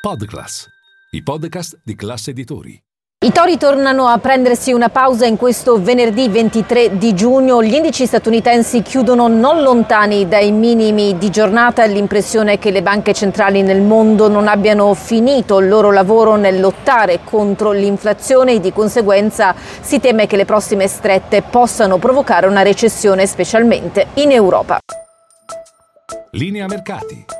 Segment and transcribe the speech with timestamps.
[0.00, 0.66] Podclass,
[1.10, 2.82] i podcast di classe editori.
[3.22, 7.62] I tori tornano a prendersi una pausa in questo venerdì 23 di giugno.
[7.62, 11.84] Gli indici statunitensi chiudono non lontani dai minimi di giornata.
[11.84, 16.60] L'impressione è che le banche centrali nel mondo non abbiano finito il loro lavoro nel
[16.60, 22.62] lottare contro l'inflazione e di conseguenza si teme che le prossime strette possano provocare una
[22.62, 24.78] recessione, specialmente in Europa.
[26.30, 27.39] Linea mercati.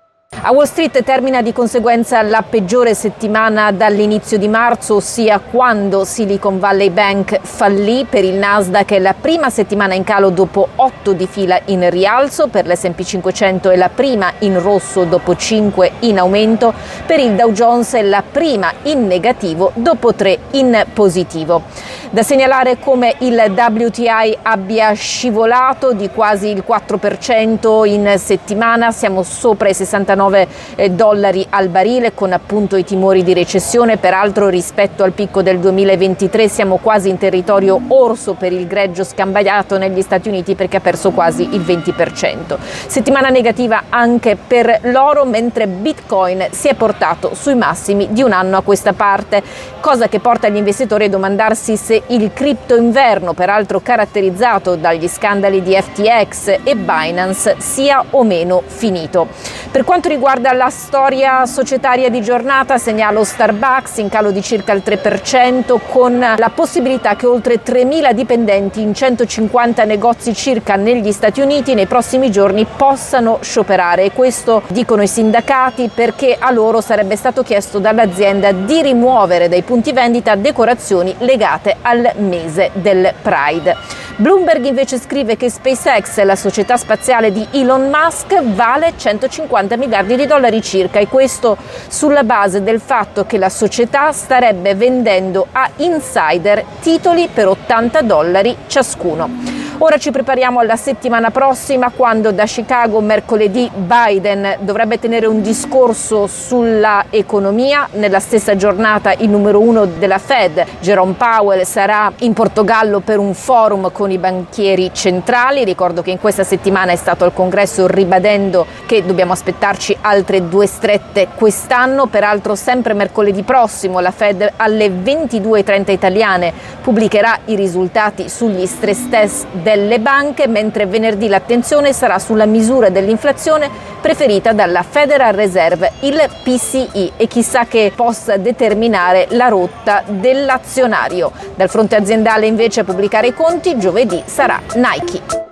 [0.43, 6.57] A Wall Street termina di conseguenza la peggiore settimana dall'inizio di marzo, ossia quando Silicon
[6.57, 8.07] Valley Bank fallì.
[8.09, 12.47] Per il Nasdaq è la prima settimana in calo dopo 8 di fila in rialzo,
[12.47, 16.73] per l'S&P 500 è la prima in rosso dopo 5 in aumento,
[17.05, 21.61] per il Dow Jones è la prima in negativo dopo 3 in positivo.
[22.09, 29.69] Da segnalare come il WTI abbia scivolato di quasi il 4% in settimana, siamo sopra
[29.69, 33.97] i 69 19 eh, dollari al barile con appunto i timori di recessione.
[33.97, 39.77] Peraltro rispetto al picco del 2023 siamo quasi in territorio orso per il greggio scambiato
[39.77, 42.57] negli Stati Uniti perché ha perso quasi il 20%.
[42.87, 48.57] Settimana negativa anche per l'oro mentre Bitcoin si è portato sui massimi di un anno
[48.57, 49.43] a questa parte,
[49.79, 55.61] cosa che porta gli investitori a domandarsi se il cripto inverno, peraltro caratterizzato dagli scandali
[55.61, 59.27] di FTX e Binance, sia o meno finito.
[59.71, 64.83] Per quanto riguarda la storia societaria di giornata, segnalo Starbucks in calo di circa il
[64.85, 71.73] 3%, con la possibilità che oltre 3.000 dipendenti in 150 negozi circa negli Stati Uniti
[71.73, 74.11] nei prossimi giorni possano scioperare.
[74.11, 79.91] Questo dicono i sindacati perché a loro sarebbe stato chiesto dall'azienda di rimuovere dai punti
[79.91, 84.00] vendita decorazioni legate al mese del Pride.
[84.21, 90.27] Bloomberg invece scrive che SpaceX, la società spaziale di Elon Musk, vale 150 miliardi di
[90.27, 96.63] dollari circa e questo sulla base del fatto che la società starebbe vendendo a insider
[96.81, 99.50] titoli per 80 dollari ciascuno.
[99.83, 106.27] Ora ci prepariamo alla settimana prossima quando da Chicago mercoledì Biden dovrebbe tenere un discorso
[106.27, 107.87] sulla economia.
[107.93, 113.33] Nella stessa giornata il numero uno della Fed, Jerome Powell, sarà in Portogallo per un
[113.33, 115.63] forum con i banchieri centrali.
[115.63, 120.67] Ricordo che in questa settimana è stato al congresso ribadendo che dobbiamo aspettarci altre due
[120.67, 122.05] strette quest'anno.
[122.05, 126.53] Peraltro sempre mercoledì prossimo la Fed alle 22.30 italiane
[126.83, 132.89] pubblicherà i risultati sugli stress test del delle banche, mentre venerdì l'attenzione sarà sulla misura
[132.89, 133.69] dell'inflazione
[134.01, 141.31] preferita dalla Federal Reserve, il PCI, e chissà che possa determinare la rotta dell'azionario.
[141.55, 145.50] Dal fronte aziendale invece a pubblicare i conti giovedì sarà Nike.